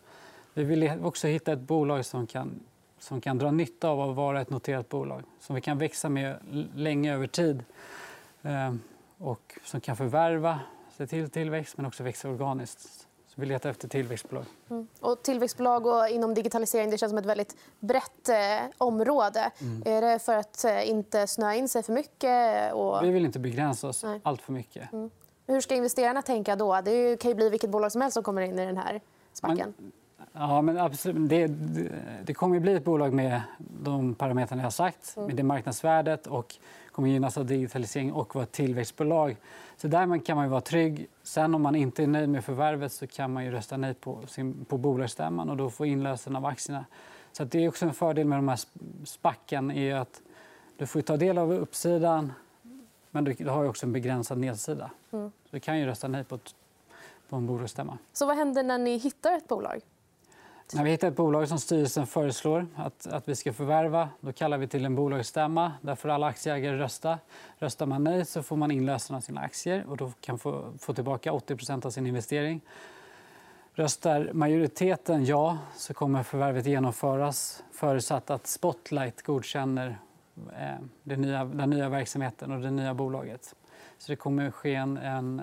vi 0.53 0.63
vill 0.63 0.91
också 1.03 1.27
hitta 1.27 1.53
ett 1.53 1.59
bolag 1.59 2.05
som 2.05 2.27
kan, 2.27 2.59
som 2.99 3.21
kan 3.21 3.37
dra 3.37 3.51
nytta 3.51 3.89
av 3.89 4.09
att 4.09 4.15
vara 4.15 4.41
ett 4.41 4.49
noterat 4.49 4.89
bolag. 4.89 5.23
Som 5.39 5.55
vi 5.55 5.61
kan 5.61 5.77
växa 5.77 6.09
med 6.09 6.37
länge 6.75 7.13
över 7.13 7.27
tid. 7.27 7.63
Eh, 8.41 8.73
och 9.17 9.59
som 9.63 9.81
kan 9.81 9.97
förvärva, 9.97 10.59
se 10.97 11.07
till 11.07 11.29
tillväxt 11.29 11.77
men 11.77 11.85
också 11.85 12.03
växa 12.03 12.29
organiskt. 12.29 13.07
Så 13.27 13.41
vi 13.41 13.47
letar 13.47 13.69
efter 13.69 13.87
tillväxtbolag. 13.87 14.45
Mm. 14.69 14.87
Och 14.99 15.23
tillväxtbolag 15.23 15.85
och 15.85 16.09
inom 16.09 16.33
digitalisering 16.33 16.89
det 16.89 16.97
känns 16.97 17.09
som 17.11 17.17
ett 17.17 17.25
väldigt 17.25 17.55
brett 17.79 18.29
eh, 18.29 18.69
område. 18.77 19.51
Mm. 19.61 19.83
Är 19.85 20.01
det 20.01 20.19
för 20.19 20.35
att 20.35 20.63
eh, 20.63 20.89
inte 20.89 21.27
snöa 21.27 21.55
in 21.55 21.69
sig 21.69 21.83
för 21.83 21.93
mycket? 21.93 22.73
Och... 22.73 23.03
Vi 23.03 23.11
vill 23.11 23.25
inte 23.25 23.39
begränsa 23.39 23.87
oss 23.87 24.03
Nej. 24.03 24.21
allt 24.23 24.41
för 24.41 24.53
mycket. 24.53 24.93
Mm. 24.93 25.09
Hur 25.47 25.61
ska 25.61 25.75
investerarna 25.75 26.21
tänka 26.21 26.55
då? 26.55 26.81
Det 26.85 27.19
kan 27.19 27.31
ju 27.31 27.35
bli 27.35 27.49
vilket 27.49 27.69
bolag 27.69 27.91
som 27.91 28.01
helst 28.01 28.13
som 28.13 28.23
kommer 28.23 28.41
in 28.41 28.59
i 28.59 28.65
den 28.65 28.77
här 28.77 29.01
spacken. 29.33 29.73
Men, 29.77 29.91
ja, 30.33 30.61
men 30.61 30.77
absolut. 30.77 31.29
Det, 31.29 31.47
det, 31.47 31.91
det 32.25 32.33
kommer 32.33 32.55
att 32.55 32.61
bli 32.61 32.73
ett 32.73 32.85
bolag 32.85 33.13
med 33.13 33.41
de 33.57 34.15
parametrarna 34.15 34.61
jag 34.61 34.65
har 34.65 34.71
sagt, 34.71 35.13
mm. 35.17 35.27
med 35.27 35.35
det 35.35 35.43
marknadsvärdet 35.43 36.27
och 36.27 36.55
kommer 36.91 37.09
gynnas 37.09 37.37
av 37.37 37.45
digitalisering 37.45 38.13
och 38.13 38.35
vara 38.35 38.43
ett 38.43 38.51
tillväxtbolag. 38.51 39.37
Så 39.77 39.87
där 39.87 40.25
kan 40.25 40.37
man 40.37 40.49
vara 40.49 40.61
trygg. 40.61 41.07
Sen 41.23 41.55
om 41.55 41.61
man 41.61 41.75
inte 41.75 42.03
är 42.03 42.07
nöjd 42.07 42.29
med 42.29 42.45
förvärvet 42.45 42.91
så 42.91 43.07
kan 43.07 43.33
man 43.33 43.45
ju 43.45 43.51
rösta 43.51 43.77
nej 43.77 43.93
på, 43.93 44.19
sin, 44.27 44.65
på 44.65 44.77
bolagsstämman 44.77 45.49
och 45.49 45.57
då 45.57 45.69
få 45.69 45.85
inlösen 45.85 46.35
av 46.35 46.45
aktierna. 46.45 46.85
Så 47.31 47.43
det 47.43 47.63
är 47.63 47.67
också 47.67 47.85
en 47.85 47.93
fördel 47.93 48.27
med 48.27 48.37
de 48.37 48.47
här 48.47 48.59
spacken 49.05 49.71
är 49.71 49.95
att 49.95 50.21
du 50.77 50.87
får 50.87 51.01
ta 51.01 51.17
del 51.17 51.37
av 51.37 51.53
uppsidan 51.53 52.33
men 53.15 53.23
du 53.23 53.49
har 53.49 53.65
också 53.65 53.85
en 53.85 53.91
begränsad 53.91 54.37
nedsida. 54.37 54.91
Mm. 55.11 55.31
Så 55.43 55.49
du 55.51 55.59
kan 55.59 55.79
ju 55.79 55.85
rösta 55.85 56.07
nej 56.07 56.23
på, 56.23 56.35
ett, 56.35 56.55
på 57.29 57.35
en 57.35 57.47
bolagsstämma. 57.47 57.97
Så 58.13 58.25
vad 58.25 58.37
händer 58.37 58.63
när 58.63 58.77
ni 58.77 58.97
hittar 58.97 59.37
ett 59.37 59.47
bolag? 59.47 59.81
När 60.73 60.83
vi 60.83 60.89
hittar 60.89 61.07
ett 61.07 61.15
bolag 61.15 61.47
som 61.47 61.59
styrelsen 61.59 62.07
föreslår 62.07 62.67
att, 62.75 63.07
att 63.07 63.29
vi 63.29 63.35
ska 63.35 63.53
förvärva 63.53 64.09
då 64.19 64.31
kallar 64.31 64.57
vi 64.57 64.67
till 64.67 64.85
en 64.85 64.95
bolagsstämma. 64.95 65.71
Där 65.81 65.95
får 65.95 66.09
alla 66.09 66.27
aktieägare 66.27 66.77
rösta. 66.77 67.19
Röstar 67.57 67.85
man 67.85 68.03
nej 68.03 68.25
så 68.25 68.43
får 68.43 68.55
man 68.55 68.71
inlösen 68.71 69.15
av 69.15 69.21
sina 69.21 69.41
aktier 69.41 69.85
och 69.89 69.97
då 69.97 70.11
kan 70.21 70.39
få, 70.39 70.73
få 70.79 70.93
tillbaka 70.93 71.31
80% 71.31 71.85
av 71.85 71.89
sin 71.89 72.07
investering. 72.07 72.61
Röstar 73.73 74.29
majoriteten 74.33 75.25
ja 75.25 75.57
så 75.75 75.93
kommer 75.93 76.23
förvärvet 76.23 76.65
genomföras 76.65 77.63
förutsatt 77.71 78.29
att 78.29 78.47
Spotlight 78.47 79.21
godkänner 79.21 79.97
den, 81.03 81.21
nya, 81.21 81.45
den 81.45 81.69
nya 81.69 81.89
verksamheten 81.89 82.51
och 82.51 82.61
det 82.61 82.71
nya 82.71 82.93
bolaget. 82.93 83.55
Så 83.97 84.11
det 84.11 84.15
kommer 84.15 84.51
ske 84.51 84.75
en, 84.75 84.97
en, 84.97 85.41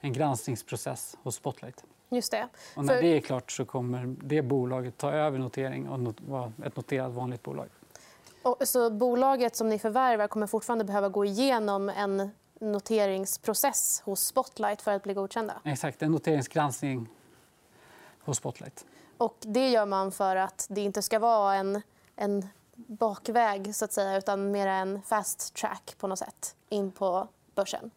en 0.00 0.12
granskningsprocess 0.12 1.16
hos 1.22 1.34
Spotlight. 1.34 1.84
Just 2.08 2.30
det. 2.30 2.48
Och 2.76 2.84
när 2.84 2.94
För... 2.94 3.02
det 3.02 3.08
är 3.08 3.20
klart 3.20 3.52
så 3.52 3.64
kommer 3.64 4.16
det 4.22 4.42
bolaget 4.42 4.98
ta 4.98 5.12
över 5.12 5.38
notering 5.38 5.88
och 5.88 6.14
vara 6.20 6.52
ett 6.64 6.76
noterat 6.76 7.12
vanligt 7.12 7.42
bolag. 7.42 7.68
Och, 8.42 8.68
så 8.68 8.90
bolaget 8.90 9.56
som 9.56 9.68
ni 9.68 9.78
förvärvar 9.78 10.28
kommer 10.28 10.46
fortfarande 10.46 10.84
behöva 10.84 11.08
gå 11.08 11.24
igenom 11.24 11.88
en 11.88 12.30
noteringsprocess 12.60 14.02
hos 14.04 14.20
Spotlight 14.20 14.82
för 14.82 14.92
att 14.92 15.02
bli 15.02 15.14
godkända? 15.14 15.60
Exakt, 15.64 16.02
en 16.02 16.12
noteringsgranskning 16.12 17.08
hos 18.20 18.36
Spotlight. 18.36 18.84
Och 19.18 19.36
det 19.40 19.68
gör 19.70 19.86
man 19.86 20.12
för 20.12 20.36
att 20.36 20.66
det 20.70 20.80
inte 20.80 21.02
ska 21.02 21.18
vara 21.18 21.54
en, 21.54 21.82
en 22.16 22.48
bakväg 22.86 23.74
så 23.74 23.84
att 23.84 23.92
säga, 23.92 24.18
utan 24.18 24.50
mer 24.50 24.66
en 24.66 25.02
fast 25.02 25.54
track 25.54 25.94
på 25.98 26.06
något 26.06 26.18
sätt 26.18 26.56
in 26.68 26.90
på 26.90 27.28
börsen? 27.54 27.90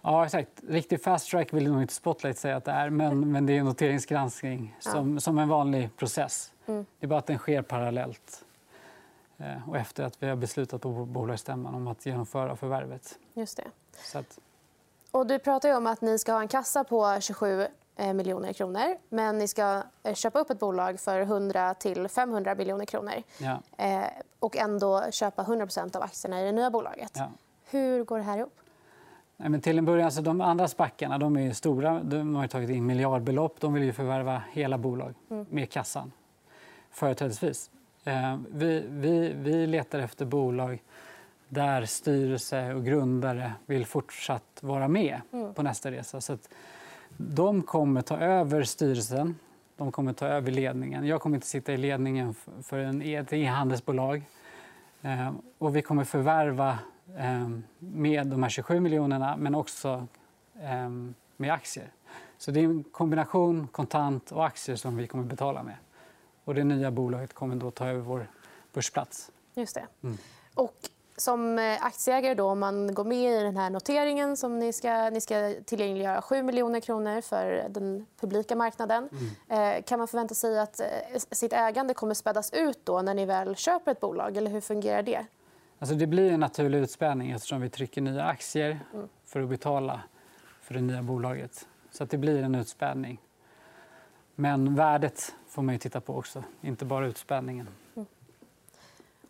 Ja, 0.00 0.24
exakt. 0.24 0.50
Riktig 0.68 1.02
fast 1.02 1.30
track 1.30 1.52
vill 1.52 1.72
nog 1.72 1.82
inte 1.82 1.94
Spotlight 1.94 2.38
säga 2.38 2.56
att 2.56 2.64
det 2.64 2.70
är. 2.70 2.90
Men, 2.90 3.32
men 3.32 3.46
det 3.46 3.52
är 3.52 3.58
en 3.58 3.64
noteringsgranskning 3.64 4.76
som, 4.80 5.14
ja. 5.14 5.20
som 5.20 5.38
en 5.38 5.48
vanlig 5.48 5.96
process. 5.96 6.52
Mm. 6.66 6.86
Det 6.98 7.06
är 7.06 7.08
bara 7.08 7.18
att 7.18 7.26
den 7.26 7.38
sker 7.38 7.62
parallellt. 7.62 8.44
Eh, 9.38 9.68
och 9.68 9.76
efter 9.76 10.04
att 10.04 10.22
vi 10.22 10.28
har 10.28 10.36
beslutat 10.36 10.80
på 10.80 10.88
bolagsstämman 11.04 11.74
om 11.74 11.88
att 11.88 12.06
genomföra 12.06 12.56
förvärvet. 12.56 13.18
Just 13.34 13.56
det. 13.56 14.18
Att... 14.18 14.38
och 15.10 15.26
du 15.26 15.38
pratar 15.38 15.76
om 15.76 15.86
att 15.86 16.00
ni 16.00 16.18
ska 16.18 16.32
ha 16.32 16.40
en 16.40 16.48
kassa 16.48 16.84
på 16.84 17.18
27 17.20 17.62
eh, 17.62 17.68
miljoner 17.96 18.52
kronor. 18.52 18.96
Men 19.08 19.38
ni 19.38 19.48
ska 19.48 19.82
eh, 20.02 20.14
köpa 20.14 20.38
upp 20.38 20.50
ett 20.50 20.58
bolag 20.58 21.00
för 21.00 21.20
100 21.20 21.74
till 21.74 22.08
500 22.08 22.54
miljoner 22.54 22.84
kronor. 22.84 23.22
Ja. 23.38 23.60
och 24.38 24.56
ändå 24.56 25.04
köpa 25.10 25.42
100% 25.42 25.96
av 25.96 26.02
aktierna 26.02 26.42
i 26.42 26.44
det 26.44 26.52
nya 26.52 26.70
bolaget. 26.70 27.12
Ja. 27.14 27.30
Hur 27.70 28.04
går 28.04 28.18
det 28.18 28.24
här 28.24 28.38
ihop? 28.38 28.60
Nej, 29.36 29.48
men 29.48 29.60
till 29.60 29.78
en 29.78 29.84
början, 29.84 30.04
alltså, 30.04 30.22
de 30.22 30.40
andra 30.40 30.68
spackarna 30.68 31.18
de 31.18 31.36
är 31.36 31.52
stora. 31.52 32.00
De 32.02 32.34
har 32.34 32.46
tagit 32.46 32.70
in 32.70 32.86
miljardbelopp. 32.86 33.60
De 33.60 33.74
vill 33.74 33.82
ju 33.82 33.92
förvärva 33.92 34.42
hela 34.52 34.78
bolag 34.78 35.14
mm. 35.30 35.46
med 35.50 35.70
kassan, 35.70 36.12
företrädesvis. 36.90 37.70
Eh, 38.04 38.38
vi, 38.50 38.84
vi, 38.88 39.32
vi 39.32 39.66
letar 39.66 39.98
efter 39.98 40.24
bolag 40.24 40.82
där 41.48 41.84
styrelse 41.84 42.74
och 42.74 42.84
grundare 42.84 43.52
vill 43.66 43.86
fortsatt 43.86 44.58
vara 44.60 44.88
med 44.88 45.20
mm. 45.32 45.54
på 45.54 45.62
nästa 45.62 45.90
resa. 45.90 46.20
Så 46.20 46.38
de 47.16 47.62
kommer 47.62 48.02
ta 48.02 48.18
över 48.18 48.62
styrelsen, 48.62 49.38
de 49.76 49.92
kommer 49.92 50.12
ta 50.12 50.26
över 50.26 50.50
ledningen. 50.50 51.06
Jag 51.06 51.20
kommer 51.20 51.36
inte 51.36 51.46
sitta 51.46 51.72
i 51.72 51.76
ledningen 51.76 52.34
för 52.62 52.78
en, 52.78 53.02
ett 53.02 53.32
e-handelsbolag. 53.32 54.22
Eh, 55.02 55.32
och 55.58 55.76
vi 55.76 55.82
kommer 55.82 56.04
förvärva 56.04 56.78
Ehm, 57.14 57.62
med 57.78 58.26
de 58.26 58.42
här 58.42 58.50
27 58.50 58.80
miljonerna 58.80 59.36
men 59.36 59.54
också 59.54 60.06
ehm, 60.60 61.14
med 61.36 61.52
aktier. 61.52 61.92
Så 62.38 62.50
det 62.50 62.60
är 62.60 62.64
en 62.64 62.84
kombination 62.84 63.68
kontant 63.68 64.32
och 64.32 64.46
aktier 64.46 64.76
som 64.76 64.96
vi 64.96 65.06
kommer 65.06 65.24
betala 65.24 65.62
med. 65.62 65.76
Och 66.44 66.54
det 66.54 66.64
nya 66.64 66.90
bolaget 66.90 67.32
kommer 67.32 67.56
då 67.56 67.70
ta 67.70 67.86
över 67.86 68.00
vår 68.00 68.30
börsplats. 68.72 69.30
Just 69.54 69.74
det. 69.74 69.86
Mm. 70.02 70.18
Och 70.54 70.74
som 71.16 71.58
eh, 71.58 71.84
aktieägare, 71.84 72.34
då, 72.34 72.44
om 72.44 72.58
man 72.58 72.94
går 72.94 73.04
med 73.04 73.40
i 73.40 73.42
den 73.42 73.56
här 73.56 73.70
noteringen 73.70 74.36
som 74.36 74.58
ni 74.58 74.72
ska, 74.72 75.10
ni 75.10 75.20
ska 75.20 75.54
tillgängliggöra 75.64 76.22
7 76.22 76.42
miljoner 76.42 76.80
kronor 76.80 77.20
för 77.20 77.66
den 77.68 78.06
publika 78.20 78.56
marknaden. 78.56 79.08
Mm. 79.48 79.76
Eh, 79.76 79.82
kan 79.82 79.98
man 79.98 80.08
förvänta 80.08 80.34
sig 80.34 80.58
att 80.58 80.80
eh, 80.80 80.86
sitt 81.30 81.52
ägande 81.52 81.94
kommer 81.94 82.14
spädas 82.14 82.52
ut 82.52 82.80
då 82.84 83.02
när 83.02 83.14
ni 83.14 83.26
väl 83.26 83.56
köper 83.56 83.92
ett 83.92 84.00
bolag? 84.00 84.36
Eller 84.36 84.50
hur 84.50 84.60
fungerar 84.60 85.02
det? 85.02 85.26
Alltså 85.78 85.94
det 85.94 86.06
blir 86.06 86.32
en 86.32 86.40
naturlig 86.40 86.78
utspädning 86.78 87.30
eftersom 87.30 87.60
vi 87.60 87.70
trycker 87.70 88.00
nya 88.00 88.24
aktier 88.24 88.80
mm. 88.94 89.08
för 89.24 89.40
att 89.40 89.48
betala 89.48 90.00
för 90.62 90.74
det 90.74 90.80
nya 90.80 91.02
bolaget. 91.02 91.66
Så 91.90 92.04
att 92.04 92.10
det 92.10 92.18
blir 92.18 92.42
en 92.42 92.54
utspädning. 92.54 93.20
Men 94.34 94.74
värdet 94.74 95.34
får 95.48 95.62
man 95.62 95.74
ju 95.74 95.78
titta 95.78 96.00
på 96.00 96.16
också, 96.16 96.44
inte 96.60 96.84
bara 96.84 97.06
utspädningen. 97.06 97.68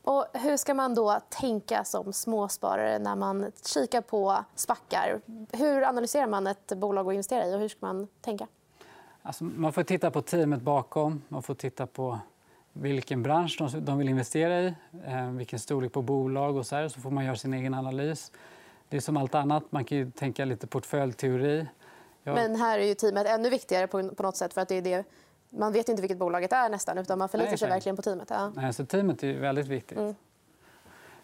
Och 0.07 0.27
hur 0.33 0.57
ska 0.57 0.75
man 0.75 0.95
då 0.95 1.21
tänka 1.29 1.85
som 1.85 2.13
småsparare 2.13 2.99
när 2.99 3.17
man 3.17 3.53
kikar 3.65 4.01
på 4.01 4.45
spackar? 4.55 5.21
Hur 5.53 5.83
analyserar 5.83 6.27
man 6.27 6.47
ett 6.47 6.73
bolag 6.77 7.07
att 7.07 7.13
investera 7.13 7.47
i 7.47 7.55
och 7.55 7.61
hur 7.61 7.69
ska 7.69 7.79
man 7.81 8.09
tänka? 8.21 8.47
Alltså 9.23 9.45
man 9.45 9.73
får 9.73 9.83
titta 9.83 10.11
på 10.11 10.23
teamet 10.23 10.63
bakom. 10.63 11.23
Man 11.29 11.43
får 11.43 11.55
titta 11.55 11.87
på 11.87 12.19
vilken 12.73 13.23
bransch 13.23 13.59
de 13.79 13.99
vill 13.99 14.09
investera 14.09 14.61
i, 14.61 14.75
eh, 15.07 15.31
vilken 15.31 15.59
storlek 15.59 15.93
på 15.93 16.03
bolag 16.03 16.57
och 16.57 16.67
så, 16.67 16.77
här, 16.77 16.89
så 16.89 17.01
får 17.01 17.11
man 17.11 17.25
göra 17.25 17.37
sin 17.37 17.55
egen 17.55 17.75
analys. 17.75 18.33
Det 18.89 18.97
är 18.97 19.01
som 19.01 19.17
allt 19.17 19.35
annat. 19.35 19.65
Man 19.71 19.85
kan 19.85 20.13
tänka 20.13 20.45
lite 20.45 20.67
portföljteori. 20.67 21.67
Jag... 22.23 22.35
Men 22.35 22.57
här 22.57 22.79
är 22.79 22.85
ju 22.85 22.95
teamet 22.95 23.27
ännu 23.27 23.51
viktigare 23.51 23.87
på, 23.87 24.09
på 24.09 24.23
något 24.23 24.37
sätt 24.37 24.55
för 24.55 24.61
att 24.61 24.69
det 24.69 24.75
är 24.75 24.83
det 24.83 25.05
man 25.50 25.73
vet 25.73 25.88
inte 25.88 26.03
vilket 26.03 26.19
bolaget 26.19 26.53
är 26.53 26.69
nästan 26.69 26.99
utan 26.99 27.19
man 27.19 27.29
förlitar 27.29 27.57
sig 27.57 27.69
verkligen 27.69 27.97
på 27.97 28.03
teamet. 28.03 28.31
Ja. 28.31 28.53
Nej, 28.55 28.73
så 28.73 28.87
teamet 28.87 29.23
är 29.23 29.38
väldigt 29.38 29.67
viktigt. 29.67 29.99
Mm. 29.99 30.15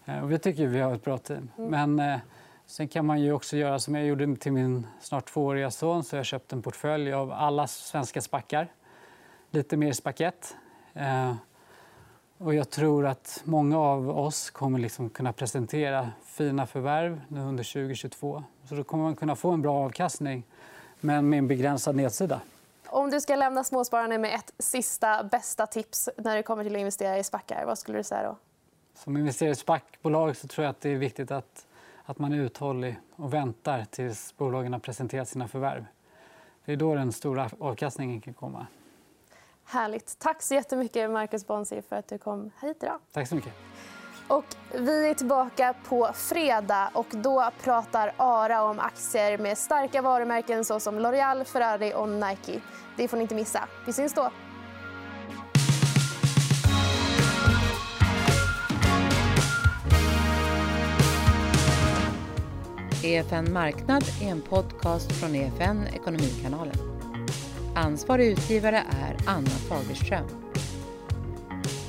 Eh, 0.04 0.22
och 0.22 0.32
vi 0.32 0.38
tycker 0.38 0.66
vi 0.66 0.80
har 0.80 0.94
ett 0.94 1.04
bra 1.04 1.18
team. 1.18 1.50
Mm. 1.58 1.70
Men 1.70 2.12
eh, 2.12 2.20
sen 2.66 2.88
kan 2.88 3.06
man 3.06 3.20
ju 3.20 3.32
också 3.32 3.56
göra 3.56 3.78
som 3.78 3.94
jag 3.94 4.06
gjorde 4.06 4.36
till 4.36 4.52
min 4.52 4.86
snart 5.00 5.32
tvååriga 5.32 5.70
son. 5.70 6.04
Så 6.04 6.16
jag 6.16 6.26
köpt 6.26 6.52
en 6.52 6.62
portfölj 6.62 7.12
av 7.12 7.32
alla 7.32 7.66
svenska 7.66 8.20
spackar. 8.20 8.72
Lite 9.50 9.76
mer 9.76 9.92
spackett. 9.92 10.56
Eh, 10.94 11.34
och 12.38 12.54
jag 12.54 12.70
tror 12.70 13.06
att 13.06 13.42
många 13.44 13.78
av 13.78 14.18
oss 14.18 14.50
kommer 14.50 14.78
liksom 14.78 15.10
kunna 15.10 15.32
presentera 15.32 16.10
fina 16.24 16.66
förvärv 16.66 17.20
under 17.28 17.64
2022. 17.64 18.44
Så 18.64 18.74
då 18.74 18.84
kommer 18.84 19.04
man 19.04 19.16
kunna 19.16 19.36
få 19.36 19.50
en 19.50 19.62
bra 19.62 19.84
avkastning, 19.84 20.46
men 21.00 21.28
med 21.28 21.38
en 21.38 21.48
begränsad 21.48 21.96
nedsida. 21.96 22.40
Om 22.92 23.10
du 23.10 23.20
ska 23.20 23.36
lämna 23.36 23.64
småspararna 23.64 24.18
med 24.18 24.34
ett 24.34 24.54
sista 24.58 25.24
bästa 25.24 25.66
tips 25.66 26.08
när 26.16 26.36
det 26.36 26.42
kommer 26.42 26.64
till 26.64 26.74
att 26.74 26.80
investera 26.80 27.18
i 27.18 27.24
spackar, 27.24 27.64
vad 27.66 27.78
skulle 27.78 27.98
du 27.98 28.04
säga 28.04 28.22
då? 28.22 28.36
Som 28.94 29.16
investerare 29.16 29.52
i 29.52 29.54
spackbolag 29.54 30.36
så 30.36 30.48
tror 30.48 30.64
jag 30.64 30.70
att 30.70 30.80
det 30.80 30.90
är 30.90 30.96
viktigt 30.96 31.30
att, 31.30 31.66
att 32.04 32.18
man 32.18 32.32
är 32.32 32.36
uthållig 32.36 32.96
och 33.16 33.34
väntar 33.34 33.84
tills 33.90 34.36
bolagen 34.36 34.72
har 34.72 34.80
presenterat 34.80 35.28
sina 35.28 35.48
förvärv. 35.48 35.86
Det 36.64 36.72
är 36.72 36.76
då 36.76 36.94
den 36.94 37.12
stora 37.12 37.50
avkastningen 37.60 38.20
kan 38.20 38.34
komma. 38.34 38.66
Härligt. 39.64 40.18
Tack 40.18 40.42
så 40.42 40.54
jättemycket, 40.54 41.10
Marcus 41.10 41.46
Bonsi, 41.46 41.82
för 41.82 41.96
att 41.96 42.08
du 42.08 42.18
kom 42.18 42.50
hit 42.62 42.82
idag. 42.82 42.98
Tack 43.12 43.28
så 43.28 43.34
mycket. 43.34 43.52
Och 44.28 44.44
vi 44.74 45.10
är 45.10 45.14
tillbaka 45.14 45.74
på 45.88 46.10
fredag 46.14 46.90
och 46.92 47.06
då 47.10 47.50
pratar 47.62 48.12
Ara 48.16 48.62
om 48.62 48.78
aktier 48.78 49.38
med 49.38 49.58
starka 49.58 50.02
varumärken 50.02 50.64
såsom 50.64 50.98
L'Oreal, 50.98 51.44
Ferrari 51.44 51.92
och 51.94 52.08
Nike. 52.08 52.60
Det 52.96 53.08
får 53.08 53.16
ni 53.16 53.22
inte 53.22 53.34
missa. 53.34 53.68
Vi 53.86 53.92
syns 53.92 54.14
då. 54.14 54.30
EFN 63.04 63.52
Marknad 63.52 64.04
är 64.22 64.28
en 64.28 64.40
podcast 64.40 65.12
från 65.12 65.34
EFN 65.34 65.86
Ekonomikanalen. 65.94 66.76
Ansvarig 67.74 68.26
utgivare 68.26 68.82
är 68.90 69.16
Anna 69.26 69.50
Fagerström. 69.50 70.26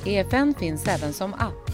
EFN 0.04 0.54
finns 0.58 0.88
även 0.88 1.12
som 1.12 1.34
app. 1.34 1.73